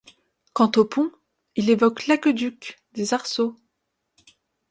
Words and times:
Quant 0.53 0.71
au 0.77 0.85
pont, 0.85 1.11
il 1.55 1.69
évoque 1.69 2.07
l'aqueduc 2.07 2.79
des 2.93 3.13
Arceaux. 3.13 3.55